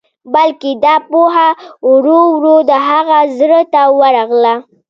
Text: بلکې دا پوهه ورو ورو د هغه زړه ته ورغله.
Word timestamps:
بلکې 0.33 0.69
دا 0.83 0.95
پوهه 1.09 1.49
ورو 1.91 2.19
ورو 2.35 2.55
د 2.69 2.71
هغه 2.89 3.19
زړه 3.37 3.61
ته 3.73 3.81
ورغله. 3.99 4.55